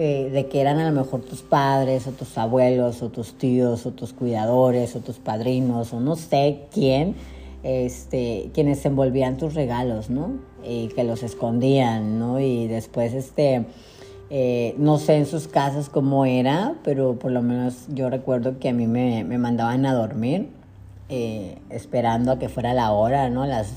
Eh, 0.03 0.31
de 0.31 0.47
que 0.47 0.63
eran 0.63 0.79
a 0.79 0.89
lo 0.89 0.99
mejor 0.99 1.21
tus 1.21 1.43
padres 1.43 2.07
o 2.07 2.13
tus 2.13 2.39
abuelos 2.39 3.03
o 3.03 3.11
tus 3.11 3.35
tíos 3.35 3.85
o 3.85 3.91
tus 3.91 4.15
cuidadores 4.15 4.97
o 4.97 5.01
tus 5.01 5.19
padrinos 5.19 5.93
o 5.93 6.01
no 6.01 6.17
sé 6.17 6.69
quién, 6.73 7.17
este, 7.63 8.51
quienes 8.55 8.85
envolvían 8.85 9.37
tus 9.37 9.55
regalos, 9.55 10.11
¿no? 10.11 10.33
Y 10.65 10.89
que 10.89 11.05
los 11.05 11.23
escondían, 11.23 12.19
¿no? 12.19 12.41
Y 12.41 12.67
después, 12.67 13.13
este, 13.13 13.65
eh, 14.31 14.75
no 14.79 14.99
sé 14.99 15.17
en 15.17 15.27
sus 15.27 15.49
casas 15.49 15.89
cómo 15.89 16.25
era, 16.25 16.75
pero 16.85 17.19
por 17.19 17.33
lo 17.33 17.43
menos 17.43 17.87
yo 17.89 18.11
recuerdo 18.11 18.59
que 18.59 18.69
a 18.69 18.73
mí 18.73 18.87
me, 18.87 19.25
me 19.25 19.39
mandaban 19.39 19.87
a 19.87 19.95
dormir 19.95 20.49
eh, 21.09 21.59
esperando 21.71 22.31
a 22.31 22.39
que 22.39 22.49
fuera 22.49 22.73
la 22.73 22.93
hora, 22.93 23.29
¿no? 23.31 23.45
Las 23.45 23.73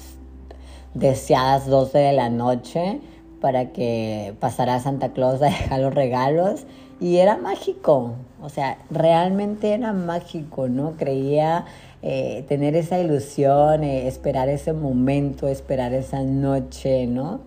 deseadas 0.93 1.65
12 1.65 1.97
de 1.97 2.13
la 2.13 2.29
noche 2.29 3.01
para 3.41 3.71
que 3.71 4.35
pasara 4.39 4.79
Santa 4.79 5.13
Claus 5.13 5.41
a 5.41 5.45
dejar 5.45 5.79
los 5.79 5.93
regalos 5.93 6.65
y 6.99 7.17
era 7.17 7.37
mágico, 7.37 8.13
o 8.39 8.49
sea, 8.49 8.77
realmente 8.91 9.73
era 9.73 9.93
mágico, 9.93 10.69
¿no? 10.69 10.93
Creía 10.95 11.65
eh, 12.05 12.43
tener 12.49 12.75
esa 12.75 12.99
ilusión, 12.99 13.85
eh, 13.85 14.09
esperar 14.09 14.49
ese 14.49 14.73
momento, 14.73 15.47
esperar 15.47 15.93
esa 15.93 16.21
noche, 16.21 17.07
¿no? 17.07 17.39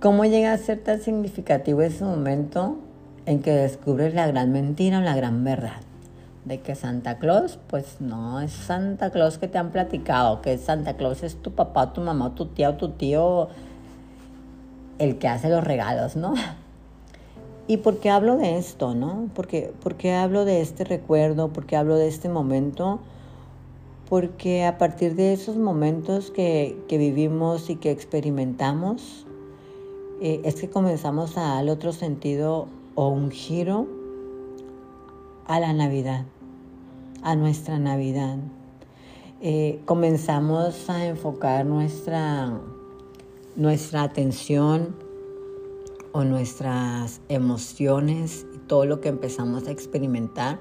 ¿Cómo 0.00 0.24
llega 0.24 0.52
a 0.52 0.58
ser 0.58 0.82
tan 0.82 1.00
significativo 1.00 1.80
ese 1.82 2.02
momento 2.02 2.76
en 3.24 3.40
que 3.40 3.52
descubres 3.52 4.14
la 4.14 4.26
gran 4.26 4.50
mentira 4.50 4.98
o 4.98 5.02
la 5.02 5.14
gran 5.14 5.44
verdad? 5.44 5.80
De 6.44 6.60
que 6.60 6.74
Santa 6.74 7.18
Claus, 7.18 7.60
pues 7.68 8.00
no 8.00 8.40
es 8.40 8.50
Santa 8.50 9.10
Claus 9.10 9.38
que 9.38 9.46
te 9.46 9.58
han 9.58 9.70
platicado, 9.70 10.42
que 10.42 10.58
Santa 10.58 10.94
Claus 10.94 11.22
es 11.22 11.36
tu 11.36 11.52
papá, 11.52 11.92
tu 11.92 12.00
mamá, 12.00 12.34
tu 12.34 12.46
tía 12.46 12.70
o 12.70 12.74
tu 12.74 12.88
tío 12.90 13.48
el 14.98 15.18
que 15.18 15.28
hace 15.28 15.48
los 15.50 15.62
regalos, 15.62 16.16
¿no? 16.16 16.34
¿Y 17.68 17.76
por 17.76 17.98
qué 17.98 18.08
hablo 18.08 18.38
de 18.38 18.56
esto, 18.56 18.94
no? 18.94 19.28
¿Por 19.34 19.46
qué, 19.46 20.14
hablo 20.14 20.46
de 20.46 20.62
este 20.62 20.84
recuerdo? 20.84 21.48
¿Por 21.52 21.66
qué 21.66 21.76
hablo 21.76 21.96
de 21.96 22.08
este 22.08 22.30
momento? 22.30 22.98
Porque 24.08 24.64
a 24.64 24.78
partir 24.78 25.14
de 25.14 25.34
esos 25.34 25.58
momentos 25.58 26.30
que, 26.30 26.78
vivimos 26.88 27.68
y 27.68 27.76
que 27.76 27.90
experimentamos, 27.90 29.26
eh, 30.22 30.40
es 30.44 30.54
que 30.54 30.70
comenzamos 30.70 31.36
a 31.36 31.42
dar 31.42 31.68
otro 31.68 31.92
sentido 31.92 32.68
o 32.94 33.08
un 33.08 33.30
giro 33.30 33.86
a 35.46 35.60
la 35.60 35.74
Navidad, 35.74 36.24
a 37.22 37.36
nuestra 37.36 37.78
Navidad. 37.78 38.38
Eh, 39.42 39.78
comenzamos 39.84 40.88
a 40.88 41.04
enfocar 41.04 41.66
nuestra 41.66 42.58
nuestra 43.56 44.04
atención 44.04 45.07
o 46.12 46.24
nuestras 46.24 47.20
emociones 47.28 48.46
y 48.54 48.58
todo 48.58 48.84
lo 48.86 49.00
que 49.00 49.08
empezamos 49.08 49.66
a 49.66 49.70
experimentar. 49.70 50.58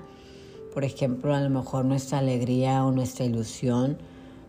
Por 0.73 0.83
ejemplo, 0.83 1.33
a 1.33 1.41
lo 1.41 1.49
mejor 1.49 1.85
nuestra 1.85 2.19
alegría 2.19 2.85
o 2.85 2.91
nuestra 2.91 3.25
ilusión 3.25 3.97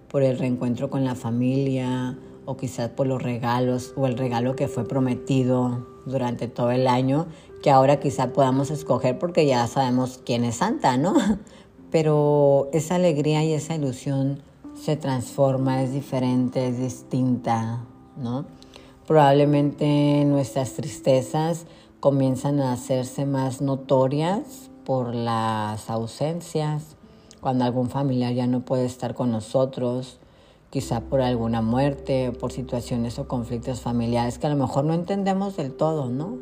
por 0.09 0.23
el 0.23 0.39
reencuentro 0.39 0.91
con 0.91 1.05
la 1.05 1.15
familia 1.15 2.19
o 2.45 2.57
quizás 2.57 2.91
por 2.91 3.07
los 3.07 3.23
regalos 3.23 3.93
o 3.97 4.07
el 4.07 4.17
regalo 4.17 4.57
que 4.57 4.69
fue 4.69 4.87
prometido 4.87 5.87
durante 6.07 6.49
todo 6.49 6.71
el 6.71 6.87
año, 6.87 7.27
que 7.63 7.71
ahora 7.71 8.01
quizás 8.01 8.29
podamos 8.29 8.71
escoger 8.71 9.19
porque 9.19 9.47
ya 9.47 9.67
sabemos 9.67 10.21
quién 10.25 10.45
es 10.45 10.57
Santa, 10.57 10.97
¿no? 10.97 11.15
Pero 11.91 12.69
esa 12.73 12.97
alegría 12.97 13.45
y 13.45 13.53
esa 13.53 13.75
ilusión 13.75 14.43
se 14.75 14.97
transforma, 14.97 15.83
es 15.83 15.93
diferente, 15.93 16.69
es 16.69 16.79
distinta, 16.79 17.85
¿no? 18.17 18.47
Probablemente 19.09 20.23
nuestras 20.27 20.75
tristezas 20.75 21.65
comienzan 21.99 22.61
a 22.61 22.75
hacerse 22.75 23.25
más 23.25 23.63
notorias 23.63 24.71
por 24.85 25.15
las 25.15 25.89
ausencias, 25.89 26.95
cuando 27.41 27.65
algún 27.65 27.89
familiar 27.89 28.35
ya 28.35 28.47
no 28.47 28.67
puede 28.67 28.85
estar 28.85 29.15
con 29.15 29.31
nosotros, 29.31 30.21
quizá 30.69 31.01
por 31.01 31.23
alguna 31.23 31.63
muerte, 31.63 32.33
por 32.33 32.53
situaciones 32.53 33.19
o 33.19 33.27
conflictos 33.27 33.81
familiares 33.81 34.39
que 34.39 34.47
a 34.47 34.51
lo 34.51 34.57
mejor 34.57 34.85
no 34.85 34.93
entendemos 34.93 35.57
del 35.57 35.73
todo, 35.73 36.11
¿no? 36.11 36.37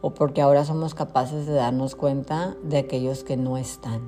O 0.00 0.14
porque 0.14 0.42
ahora 0.42 0.64
somos 0.64 0.94
capaces 0.94 1.44
de 1.46 1.54
darnos 1.54 1.96
cuenta 1.96 2.54
de 2.62 2.78
aquellos 2.78 3.24
que 3.24 3.36
no 3.36 3.58
están. 3.58 4.00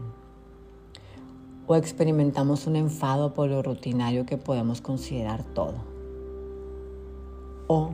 O 1.67 1.75
experimentamos 1.75 2.69
un 2.69 2.77
enfado 2.77 3.35
por 3.35 3.49
lo 3.49 3.61
rutinario 3.61 4.25
que 4.25 4.37
podemos 4.37 4.81
considerar 4.81 5.43
todo 5.43 5.98
o 7.69 7.91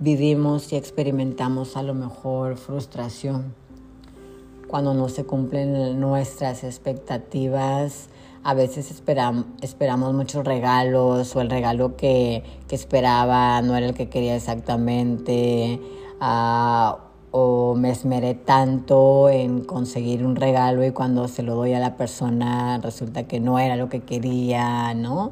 vivimos 0.00 0.72
y 0.72 0.76
experimentamos 0.76 1.76
a 1.76 1.82
lo 1.82 1.92
mejor 1.92 2.56
frustración 2.56 3.54
cuando 4.68 4.94
no 4.94 5.08
se 5.08 5.24
cumplen 5.24 6.00
nuestras 6.00 6.64
expectativas. 6.64 8.08
A 8.44 8.54
veces 8.54 8.90
esperamos 8.90 10.14
muchos 10.14 10.44
regalos 10.46 11.34
o 11.34 11.40
el 11.40 11.50
regalo 11.50 11.96
que, 11.96 12.44
esperaba 12.70 13.60
no 13.62 13.76
era 13.76 13.86
el 13.86 13.94
que 13.94 14.08
quería 14.08 14.36
exactamente. 14.36 15.80
Ah, 16.20 16.98
o 17.30 17.74
me 17.74 17.90
esmeré 17.90 18.34
tanto 18.34 19.28
en 19.28 19.60
conseguir 19.62 20.24
un 20.24 20.34
regalo 20.34 20.84
y 20.84 20.92
cuando 20.92 21.28
se 21.28 21.42
lo 21.42 21.56
doy 21.56 21.74
a 21.74 21.78
la 21.78 21.96
persona 21.96 22.78
resulta 22.78 23.24
que 23.24 23.38
no 23.38 23.58
era 23.58 23.76
lo 23.76 23.90
que 23.90 24.00
quería, 24.00 24.94
¿no? 24.94 25.30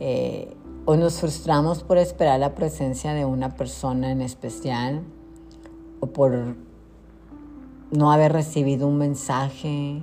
Eh, 0.00 0.56
o 0.90 0.96
nos 0.96 1.20
frustramos 1.20 1.82
por 1.82 1.98
esperar 1.98 2.40
la 2.40 2.54
presencia 2.54 3.12
de 3.12 3.26
una 3.26 3.56
persona 3.56 4.10
en 4.10 4.22
especial 4.22 5.02
o 6.00 6.06
por 6.06 6.56
no 7.90 8.10
haber 8.10 8.32
recibido 8.32 8.88
un 8.88 8.96
mensaje, 8.96 10.00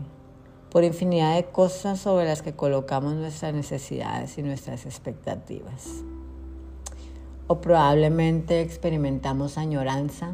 por 0.70 0.84
infinidad 0.84 1.38
de 1.38 1.46
cosas 1.46 2.00
sobre 2.00 2.26
las 2.26 2.44
que 2.44 2.54
colocamos 2.54 3.16
nuestras 3.16 3.56
necesidades 3.56 4.38
y 4.38 4.44
nuestras 4.44 4.86
expectativas. 4.86 6.04
O 7.48 7.62
probablemente 7.62 8.62
experimentamos 8.62 9.58
añoranza 9.58 10.34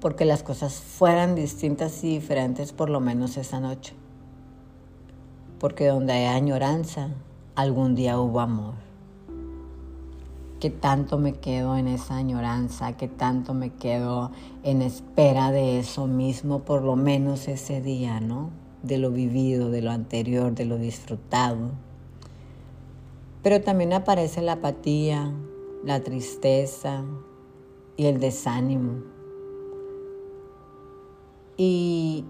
porque 0.00 0.24
las 0.24 0.42
cosas 0.42 0.76
fueran 0.76 1.34
distintas 1.34 2.02
y 2.04 2.14
diferentes 2.14 2.72
por 2.72 2.88
lo 2.88 3.00
menos 3.00 3.36
esa 3.36 3.60
noche. 3.60 3.92
Porque 5.60 5.88
donde 5.88 6.14
hay 6.14 6.24
añoranza, 6.24 7.10
algún 7.54 7.94
día 7.94 8.18
hubo 8.18 8.40
amor. 8.40 8.93
Qué 10.64 10.70
tanto 10.70 11.18
me 11.18 11.34
quedo 11.34 11.76
en 11.76 11.86
esa 11.86 12.16
añoranza, 12.16 12.96
qué 12.96 13.06
tanto 13.06 13.52
me 13.52 13.74
quedo 13.74 14.30
en 14.62 14.80
espera 14.80 15.50
de 15.50 15.78
eso 15.78 16.06
mismo, 16.06 16.60
por 16.60 16.80
lo 16.80 16.96
menos 16.96 17.48
ese 17.48 17.82
día, 17.82 18.18
¿no? 18.18 18.48
De 18.82 18.96
lo 18.96 19.10
vivido, 19.10 19.70
de 19.70 19.82
lo 19.82 19.90
anterior, 19.90 20.54
de 20.54 20.64
lo 20.64 20.78
disfrutado. 20.78 21.72
Pero 23.42 23.60
también 23.60 23.92
aparece 23.92 24.40
la 24.40 24.52
apatía, 24.52 25.34
la 25.84 26.00
tristeza 26.00 27.04
y 27.98 28.06
el 28.06 28.18
desánimo. 28.18 29.02
Y 31.58 32.24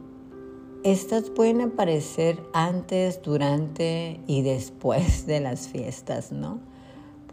estas 0.83 1.31
pueden 1.31 1.61
aparecer 1.61 2.43
antes, 2.53 3.23
durante 3.23 4.21
y 4.27 4.43
después 4.43 5.25
de 5.25 5.39
las 5.39 5.69
fiestas, 5.69 6.33
¿no? 6.33 6.74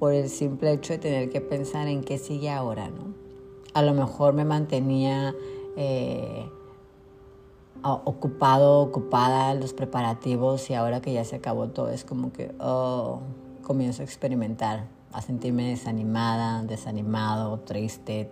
Por 0.01 0.13
el 0.13 0.29
simple 0.29 0.71
hecho 0.71 0.93
de 0.93 0.97
tener 0.97 1.29
que 1.29 1.41
pensar 1.41 1.87
en 1.87 2.03
qué 2.03 2.17
sigue 2.17 2.49
ahora, 2.49 2.89
¿no? 2.89 3.13
A 3.75 3.83
lo 3.83 3.93
mejor 3.93 4.33
me 4.33 4.45
mantenía 4.45 5.35
eh, 5.77 6.49
ocupado, 7.83 8.79
ocupada 8.79 9.53
los 9.53 9.73
preparativos 9.73 10.71
y 10.71 10.73
ahora 10.73 11.01
que 11.01 11.13
ya 11.13 11.23
se 11.23 11.35
acabó 11.35 11.67
todo 11.67 11.89
es 11.89 12.03
como 12.03 12.33
que, 12.33 12.51
oh, 12.59 13.19
comienzo 13.61 14.01
a 14.01 14.05
experimentar, 14.05 14.87
a 15.11 15.21
sentirme 15.21 15.69
desanimada, 15.69 16.63
desanimado, 16.63 17.59
triste, 17.59 18.31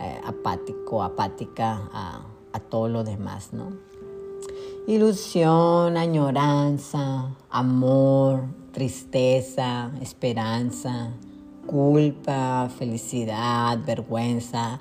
eh, 0.00 0.20
apático, 0.24 1.02
apática 1.02 1.82
a, 1.92 2.24
a 2.54 2.60
todo 2.60 2.88
lo 2.88 3.04
demás, 3.04 3.52
¿no? 3.52 3.76
Ilusión, 4.86 5.96
añoranza, 5.96 7.30
amor, 7.48 8.44
tristeza, 8.70 9.90
esperanza, 10.02 11.08
culpa, 11.66 12.68
felicidad, 12.68 13.78
vergüenza. 13.86 14.80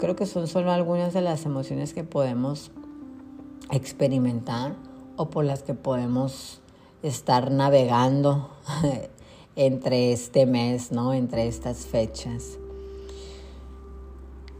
Creo 0.00 0.16
que 0.16 0.26
son 0.26 0.48
solo 0.48 0.72
algunas 0.72 1.14
de 1.14 1.20
las 1.20 1.46
emociones 1.46 1.94
que 1.94 2.02
podemos 2.02 2.72
experimentar 3.70 4.74
o 5.16 5.30
por 5.30 5.44
las 5.44 5.62
que 5.62 5.74
podemos 5.74 6.60
estar 7.04 7.52
navegando 7.52 8.50
entre 9.54 10.12
este 10.12 10.44
mes, 10.44 10.90
¿no? 10.90 11.14
Entre 11.14 11.46
estas 11.46 11.86
fechas. 11.86 12.59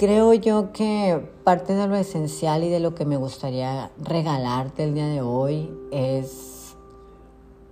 Creo 0.00 0.32
yo 0.32 0.72
que 0.72 1.28
parte 1.44 1.74
de 1.74 1.86
lo 1.86 1.94
esencial 1.94 2.64
y 2.64 2.70
de 2.70 2.80
lo 2.80 2.94
que 2.94 3.04
me 3.04 3.18
gustaría 3.18 3.90
regalarte 3.98 4.84
el 4.84 4.94
día 4.94 5.06
de 5.06 5.20
hoy 5.20 5.70
es 5.90 6.74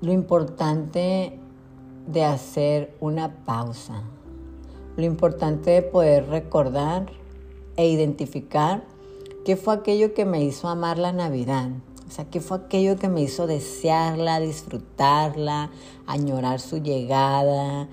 lo 0.02 0.12
importante 0.12 1.38
de 2.06 2.24
hacer 2.24 2.94
una 3.00 3.46
pausa, 3.46 4.02
lo 4.98 5.06
importante 5.06 5.70
de 5.70 5.80
poder 5.80 6.28
recordar 6.28 7.06
e 7.78 7.88
identificar 7.88 8.84
qué 9.46 9.56
fue 9.56 9.72
aquello 9.72 10.12
que 10.12 10.26
me 10.26 10.44
hizo 10.44 10.68
amar 10.68 10.98
la 10.98 11.12
Navidad, 11.14 11.70
o 12.06 12.10
sea, 12.10 12.26
qué 12.26 12.42
fue 12.42 12.58
aquello 12.58 12.98
que 12.98 13.08
me 13.08 13.22
hizo 13.22 13.46
desearla, 13.46 14.38
disfrutarla, 14.38 15.70
añorar 16.06 16.60
su 16.60 16.76
llegada 16.76 17.88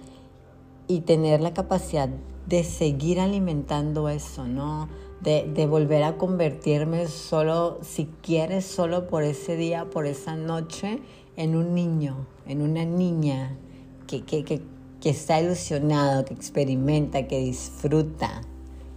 y 0.90 1.00
tener 1.00 1.40
la 1.40 1.54
capacidad 1.54 2.10
de 2.48 2.64
seguir 2.64 3.20
alimentando 3.20 4.10
eso, 4.10 4.48
¿no? 4.48 4.88
De, 5.22 5.66
volver 5.66 6.04
a 6.04 6.18
convertirme 6.18 7.08
solo, 7.08 7.80
si 7.82 8.08
quieres, 8.22 8.66
solo 8.66 9.08
por 9.08 9.24
ese 9.24 9.56
día, 9.56 9.86
por 9.90 10.06
esa 10.06 10.36
noche, 10.36 11.00
en 11.36 11.56
un 11.56 11.74
niño, 11.74 12.28
en 12.46 12.62
una 12.62 12.86
niña 12.86 13.58
que, 14.06 14.24
que, 14.24 14.62
está 15.04 15.42
ilusionado, 15.42 16.26
que 16.26 16.34
experimenta, 16.36 17.28
que 17.28 17.40
disfruta, 17.40 18.42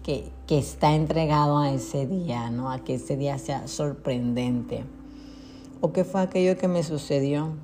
que, 0.02 0.30
que 0.46 0.58
está 0.58 0.94
entregado 0.94 1.58
a 1.58 1.72
ese 1.72 2.06
día, 2.06 2.50
¿no? 2.50 2.70
A 2.70 2.84
que 2.84 2.94
ese 2.94 3.16
día 3.16 3.38
sea 3.38 3.66
sorprendente. 3.66 4.84
¿O 5.80 5.92
qué 5.92 6.04
fue 6.04 6.20
aquello 6.20 6.58
que 6.58 6.68
me 6.68 6.82
sucedió 6.82 7.54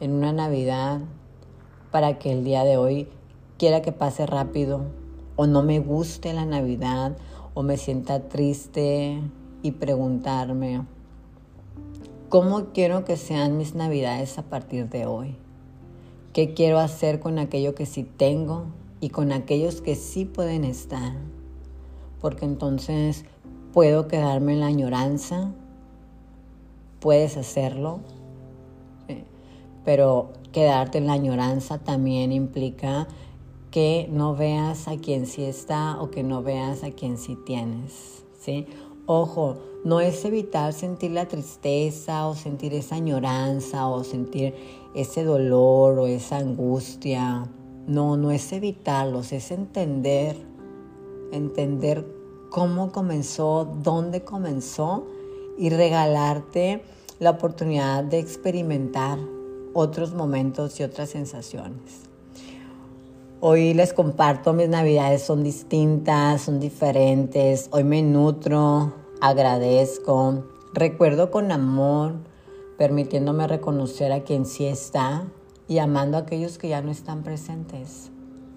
en 0.00 0.12
una 0.12 0.32
Navidad 0.32 1.00
para 1.90 2.18
que 2.18 2.32
el 2.32 2.44
día 2.44 2.64
de 2.64 2.78
hoy 2.78 3.08
quiera 3.60 3.82
que 3.82 3.92
pase 3.92 4.24
rápido 4.24 4.86
o 5.36 5.46
no 5.46 5.62
me 5.62 5.80
guste 5.80 6.32
la 6.32 6.46
Navidad 6.46 7.18
o 7.52 7.62
me 7.62 7.76
sienta 7.76 8.26
triste 8.30 9.20
y 9.60 9.72
preguntarme, 9.72 10.86
¿cómo 12.30 12.68
quiero 12.72 13.04
que 13.04 13.18
sean 13.18 13.58
mis 13.58 13.74
Navidades 13.74 14.38
a 14.38 14.44
partir 14.44 14.88
de 14.88 15.04
hoy? 15.04 15.36
¿Qué 16.32 16.54
quiero 16.54 16.78
hacer 16.78 17.20
con 17.20 17.38
aquello 17.38 17.74
que 17.74 17.84
sí 17.84 18.02
tengo 18.02 18.64
y 18.98 19.10
con 19.10 19.30
aquellos 19.30 19.82
que 19.82 19.94
sí 19.94 20.24
pueden 20.24 20.64
estar? 20.64 21.12
Porque 22.22 22.46
entonces 22.46 23.26
puedo 23.74 24.08
quedarme 24.08 24.54
en 24.54 24.60
la 24.60 24.68
añoranza, 24.68 25.52
puedes 26.98 27.36
hacerlo, 27.36 28.00
pero 29.84 30.30
quedarte 30.50 30.96
en 30.96 31.06
la 31.08 31.12
añoranza 31.12 31.76
también 31.76 32.32
implica 32.32 33.06
que 33.70 34.08
no 34.10 34.34
veas 34.34 34.88
a 34.88 34.96
quien 34.96 35.26
sí 35.26 35.44
está 35.44 36.00
o 36.00 36.10
que 36.10 36.22
no 36.22 36.42
veas 36.42 36.82
a 36.82 36.90
quien 36.90 37.18
sí 37.18 37.36
tienes, 37.46 38.24
¿sí? 38.38 38.66
Ojo, 39.06 39.56
no 39.84 40.00
es 40.00 40.24
evitar 40.24 40.72
sentir 40.72 41.12
la 41.12 41.26
tristeza 41.26 42.26
o 42.26 42.34
sentir 42.34 42.74
esa 42.74 42.96
añoranza 42.96 43.86
o 43.88 44.04
sentir 44.04 44.54
ese 44.94 45.24
dolor 45.24 45.98
o 45.98 46.06
esa 46.06 46.38
angustia. 46.38 47.48
No, 47.86 48.16
no 48.16 48.30
es 48.30 48.52
evitarlos, 48.52 49.32
es 49.32 49.50
entender, 49.50 50.36
entender 51.32 52.06
cómo 52.50 52.92
comenzó, 52.92 53.76
dónde 53.82 54.22
comenzó 54.22 55.06
y 55.58 55.70
regalarte 55.70 56.82
la 57.18 57.30
oportunidad 57.30 58.04
de 58.04 58.18
experimentar 58.18 59.18
otros 59.72 60.14
momentos 60.14 60.78
y 60.80 60.82
otras 60.82 61.10
sensaciones. 61.10 62.09
Hoy 63.42 63.72
les 63.72 63.94
comparto, 63.94 64.52
mis 64.52 64.68
navidades 64.68 65.22
son 65.22 65.42
distintas, 65.42 66.42
son 66.42 66.60
diferentes. 66.60 67.70
Hoy 67.72 67.84
me 67.84 68.02
nutro, 68.02 68.92
agradezco, 69.22 70.44
recuerdo 70.74 71.30
con 71.30 71.50
amor, 71.50 72.16
permitiéndome 72.76 73.46
reconocer 73.46 74.12
a 74.12 74.24
quien 74.24 74.44
sí 74.44 74.66
está 74.66 75.26
y 75.68 75.78
amando 75.78 76.18
a 76.18 76.20
aquellos 76.20 76.58
que 76.58 76.68
ya 76.68 76.82
no 76.82 76.90
están 76.90 77.22
presentes, 77.22 78.10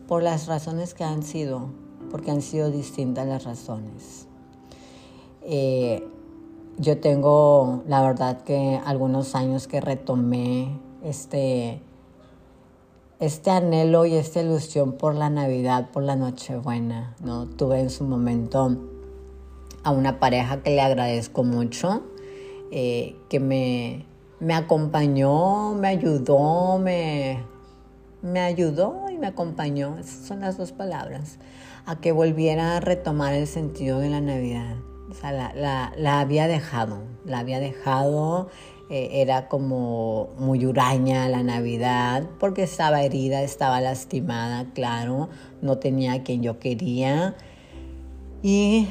por 0.06 0.22
las 0.22 0.48
razones 0.48 0.94
que 0.94 1.06
han 1.06 1.24
sido, 1.24 1.70
porque 2.12 2.32
han 2.32 2.42
sido 2.42 2.70
distintas 2.70 3.26
las 3.26 3.46
razones. 3.46 4.28
Eh, 5.44 6.06
yo 6.78 7.00
tengo, 7.00 7.84
la 7.88 8.02
verdad 8.02 8.42
que 8.42 8.82
algunos 8.84 9.34
años 9.34 9.66
que 9.66 9.80
retomé 9.80 10.78
este 11.06 11.80
este 13.26 13.52
anhelo 13.52 14.06
y 14.06 14.16
esta 14.16 14.42
ilusión 14.42 14.94
por 14.94 15.16
la 15.16 15.30
Navidad, 15.30 15.92
por 15.92 16.04
la 16.04 16.18
Nochebuena, 16.18 17.16
¿no? 17.24 17.48
Tuve 17.48 17.80
en 17.80 17.90
su 17.90 18.04
momento 18.04 18.78
a 19.84 19.92
una 19.92 20.20
pareja 20.20 20.62
que 20.62 20.72
le 20.72 20.82
agradezco 20.82 21.44
mucho, 21.44 22.04
eh, 22.72 23.16
que 23.30 23.40
me, 23.40 24.06
me 24.42 24.54
acompañó, 24.54 25.74
me 25.74 25.88
ayudó, 25.88 26.80
me, 26.80 27.44
me 28.22 28.42
ayudó 28.42 29.10
y 29.10 29.18
me 29.18 29.28
acompañó, 29.28 29.98
esas 30.00 30.28
son 30.28 30.42
las 30.42 30.58
dos 30.58 30.74
palabras, 30.74 31.40
a 31.86 32.02
que 32.02 32.12
volviera 32.12 32.76
a 32.76 32.80
retomar 32.82 33.34
el 33.34 33.48
sentido 33.48 34.00
de 34.00 34.10
la 34.10 34.20
Navidad. 34.20 34.76
O 35.10 35.14
sea, 35.14 35.32
la, 35.32 35.54
la, 35.54 35.94
la 35.96 36.20
había 36.20 36.48
dejado, 36.48 37.00
la 37.24 37.40
había 37.40 37.62
dejado 37.62 38.50
eh, 38.90 39.22
era 39.22 39.48
como 39.48 40.30
muy 40.38 40.66
huraña 40.66 41.28
la 41.30 41.44
Navidad 41.44 42.28
porque 42.40 42.64
estaba 42.64 43.02
herida, 43.02 43.42
estaba 43.42 43.82
lastimada, 43.82 44.72
claro, 44.74 45.30
no 45.62 45.78
tenía 45.78 46.14
a 46.14 46.24
quien 46.24 46.44
yo 46.44 46.60
quería. 46.60 47.36
Y 48.42 48.88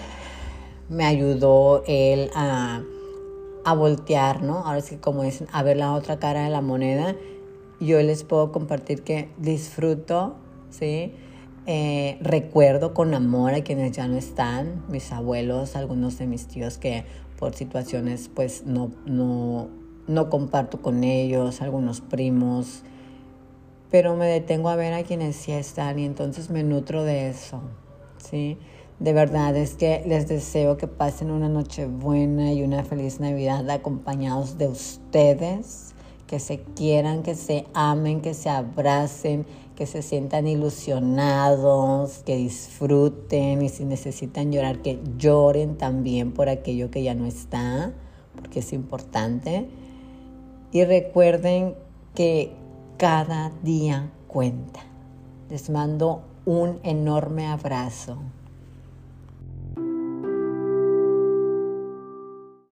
me 0.88 1.04
ayudó 1.04 1.84
él 1.86 2.30
a, 2.34 2.82
a 3.64 3.74
voltear, 3.74 4.42
¿no? 4.42 4.58
Ahora 4.58 4.80
sí, 4.80 4.96
como 4.96 5.22
dicen, 5.22 5.46
a 5.52 5.62
ver 5.62 5.76
la 5.76 5.92
otra 5.92 6.18
cara 6.18 6.44
de 6.44 6.50
la 6.50 6.60
moneda. 6.60 7.14
Yo 7.80 8.00
les 8.00 8.24
puedo 8.24 8.52
compartir 8.52 9.02
que 9.02 9.28
disfruto, 9.38 10.36
¿sí? 10.70 11.12
Eh, 11.66 12.18
recuerdo 12.20 12.92
con 12.92 13.14
amor 13.14 13.54
a 13.54 13.62
quienes 13.62 13.92
ya 13.92 14.08
no 14.08 14.16
están, 14.16 14.82
mis 14.88 15.12
abuelos, 15.12 15.76
algunos 15.76 16.18
de 16.18 16.26
mis 16.26 16.48
tíos 16.48 16.76
que 16.76 17.04
por 17.38 17.54
situaciones 17.54 18.28
pues 18.32 18.64
no, 18.66 18.90
no, 19.06 19.68
no 20.06 20.30
comparto 20.30 20.80
con 20.80 21.04
ellos, 21.04 21.62
algunos 21.62 22.00
primos, 22.00 22.82
pero 23.90 24.16
me 24.16 24.26
detengo 24.26 24.68
a 24.68 24.76
ver 24.76 24.94
a 24.94 25.02
quienes 25.02 25.36
sí 25.36 25.52
están 25.52 25.98
y 25.98 26.04
entonces 26.04 26.50
me 26.50 26.62
nutro 26.62 27.04
de 27.04 27.28
eso, 27.28 27.60
¿sí? 28.16 28.58
De 28.98 29.12
verdad 29.12 29.56
es 29.56 29.74
que 29.74 30.02
les 30.06 30.28
deseo 30.28 30.76
que 30.76 30.86
pasen 30.86 31.30
una 31.30 31.48
noche 31.48 31.86
buena 31.86 32.52
y 32.52 32.62
una 32.62 32.84
feliz 32.84 33.20
Navidad 33.20 33.68
acompañados 33.68 34.58
de 34.58 34.68
ustedes, 34.68 35.94
que 36.26 36.38
se 36.38 36.60
quieran, 36.60 37.22
que 37.22 37.34
se 37.34 37.66
amen, 37.74 38.22
que 38.22 38.32
se 38.32 38.48
abracen, 38.48 39.44
que 39.76 39.86
se 39.86 40.02
sientan 40.02 40.46
ilusionados, 40.46 42.22
que 42.24 42.36
disfruten 42.36 43.60
y 43.60 43.68
si 43.68 43.84
necesitan 43.84 44.52
llorar, 44.52 44.82
que 44.82 45.00
lloren 45.18 45.76
también 45.76 46.32
por 46.32 46.48
aquello 46.48 46.90
que 46.90 47.02
ya 47.02 47.14
no 47.14 47.26
está, 47.26 47.92
porque 48.36 48.60
es 48.60 48.72
importante. 48.72 49.68
Y 50.72 50.84
recuerden 50.84 51.74
que 52.14 52.52
cada 52.96 53.52
día 53.62 54.10
cuenta. 54.26 54.80
Les 55.50 55.68
mando 55.68 56.22
un 56.46 56.80
enorme 56.82 57.46
abrazo. 57.46 58.16